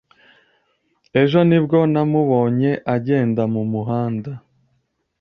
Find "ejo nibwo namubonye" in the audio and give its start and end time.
1.21-2.71